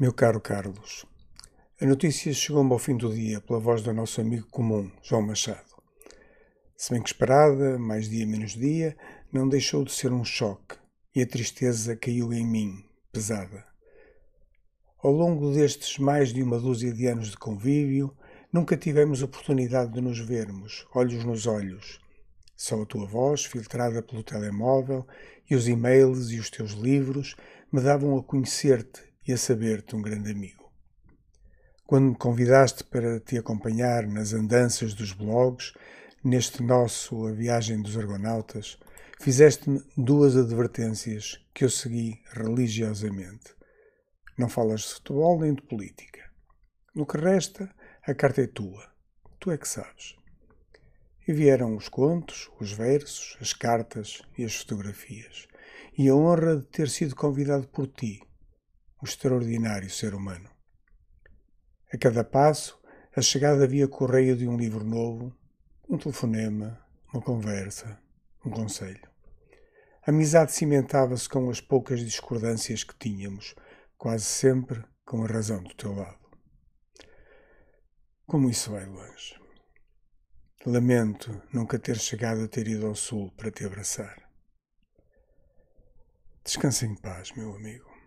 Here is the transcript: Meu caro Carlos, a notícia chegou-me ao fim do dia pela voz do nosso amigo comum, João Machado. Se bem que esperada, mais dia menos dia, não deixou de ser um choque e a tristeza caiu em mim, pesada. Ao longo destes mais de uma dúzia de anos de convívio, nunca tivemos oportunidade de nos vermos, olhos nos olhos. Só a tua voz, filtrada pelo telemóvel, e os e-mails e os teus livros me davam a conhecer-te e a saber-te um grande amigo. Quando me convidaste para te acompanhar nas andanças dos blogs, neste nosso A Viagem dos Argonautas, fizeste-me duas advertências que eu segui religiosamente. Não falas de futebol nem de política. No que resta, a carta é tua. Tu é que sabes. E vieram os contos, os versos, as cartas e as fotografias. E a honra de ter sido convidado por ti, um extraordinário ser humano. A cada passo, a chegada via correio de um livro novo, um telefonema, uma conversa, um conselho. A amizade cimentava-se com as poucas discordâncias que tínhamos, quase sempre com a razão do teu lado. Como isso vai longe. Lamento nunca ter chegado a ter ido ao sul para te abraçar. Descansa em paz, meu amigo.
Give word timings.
Meu 0.00 0.12
caro 0.12 0.40
Carlos, 0.40 1.04
a 1.80 1.84
notícia 1.84 2.32
chegou-me 2.32 2.70
ao 2.70 2.78
fim 2.78 2.96
do 2.96 3.12
dia 3.12 3.40
pela 3.40 3.58
voz 3.58 3.82
do 3.82 3.92
nosso 3.92 4.20
amigo 4.20 4.46
comum, 4.48 4.88
João 5.02 5.22
Machado. 5.22 5.74
Se 6.76 6.92
bem 6.92 7.02
que 7.02 7.08
esperada, 7.08 7.80
mais 7.80 8.08
dia 8.08 8.24
menos 8.24 8.52
dia, 8.52 8.96
não 9.32 9.48
deixou 9.48 9.84
de 9.84 9.90
ser 9.90 10.12
um 10.12 10.24
choque 10.24 10.76
e 11.12 11.20
a 11.20 11.26
tristeza 11.26 11.96
caiu 11.96 12.32
em 12.32 12.46
mim, 12.46 12.84
pesada. 13.10 13.66
Ao 15.02 15.10
longo 15.10 15.52
destes 15.52 15.98
mais 15.98 16.32
de 16.32 16.44
uma 16.44 16.60
dúzia 16.60 16.92
de 16.92 17.08
anos 17.08 17.32
de 17.32 17.36
convívio, 17.36 18.16
nunca 18.52 18.76
tivemos 18.76 19.20
oportunidade 19.20 19.94
de 19.94 20.00
nos 20.00 20.20
vermos, 20.20 20.86
olhos 20.94 21.24
nos 21.24 21.44
olhos. 21.44 21.98
Só 22.56 22.80
a 22.80 22.86
tua 22.86 23.04
voz, 23.04 23.44
filtrada 23.44 24.00
pelo 24.00 24.22
telemóvel, 24.22 25.04
e 25.50 25.56
os 25.56 25.66
e-mails 25.66 26.30
e 26.30 26.38
os 26.38 26.50
teus 26.50 26.70
livros 26.70 27.34
me 27.72 27.80
davam 27.80 28.16
a 28.16 28.22
conhecer-te 28.22 29.07
e 29.28 29.32
a 29.34 29.36
saber-te 29.36 29.94
um 29.94 30.00
grande 30.00 30.30
amigo. 30.30 30.72
Quando 31.86 32.12
me 32.12 32.16
convidaste 32.16 32.82
para 32.84 33.20
te 33.20 33.36
acompanhar 33.36 34.06
nas 34.06 34.32
andanças 34.32 34.94
dos 34.94 35.12
blogs, 35.12 35.74
neste 36.24 36.62
nosso 36.62 37.26
A 37.26 37.32
Viagem 37.32 37.82
dos 37.82 37.98
Argonautas, 37.98 38.78
fizeste-me 39.20 39.82
duas 39.94 40.34
advertências 40.34 41.38
que 41.52 41.62
eu 41.62 41.68
segui 41.68 42.22
religiosamente. 42.32 43.54
Não 44.38 44.48
falas 44.48 44.80
de 44.80 44.94
futebol 44.94 45.38
nem 45.38 45.52
de 45.52 45.60
política. 45.60 46.24
No 46.94 47.04
que 47.04 47.18
resta, 47.18 47.70
a 48.06 48.14
carta 48.14 48.40
é 48.40 48.46
tua. 48.46 48.90
Tu 49.38 49.50
é 49.50 49.58
que 49.58 49.68
sabes. 49.68 50.16
E 51.26 51.32
vieram 51.34 51.76
os 51.76 51.90
contos, 51.90 52.50
os 52.58 52.72
versos, 52.72 53.36
as 53.42 53.52
cartas 53.52 54.22
e 54.38 54.44
as 54.44 54.54
fotografias. 54.56 55.46
E 55.98 56.08
a 56.08 56.14
honra 56.14 56.56
de 56.56 56.64
ter 56.64 56.88
sido 56.88 57.14
convidado 57.14 57.68
por 57.68 57.86
ti, 57.88 58.22
um 59.02 59.06
extraordinário 59.06 59.88
ser 59.90 60.14
humano. 60.14 60.50
A 61.92 61.96
cada 61.96 62.24
passo, 62.24 62.78
a 63.14 63.22
chegada 63.22 63.66
via 63.66 63.88
correio 63.88 64.36
de 64.36 64.46
um 64.46 64.56
livro 64.56 64.84
novo, 64.84 65.34
um 65.88 65.96
telefonema, 65.96 66.78
uma 67.12 67.22
conversa, 67.22 67.98
um 68.44 68.50
conselho. 68.50 69.08
A 70.06 70.10
amizade 70.10 70.52
cimentava-se 70.52 71.28
com 71.28 71.48
as 71.50 71.60
poucas 71.60 72.00
discordâncias 72.00 72.84
que 72.84 72.96
tínhamos, 72.98 73.54
quase 73.96 74.24
sempre 74.24 74.84
com 75.04 75.24
a 75.24 75.26
razão 75.26 75.62
do 75.62 75.74
teu 75.74 75.94
lado. 75.94 76.18
Como 78.26 78.50
isso 78.50 78.70
vai 78.70 78.84
longe. 78.84 79.38
Lamento 80.66 81.40
nunca 81.52 81.78
ter 81.78 81.98
chegado 81.98 82.42
a 82.42 82.48
ter 82.48 82.68
ido 82.68 82.86
ao 82.86 82.94
sul 82.94 83.32
para 83.36 83.50
te 83.50 83.64
abraçar. 83.64 84.28
Descansa 86.44 86.84
em 86.84 86.94
paz, 86.94 87.32
meu 87.32 87.54
amigo. 87.54 87.97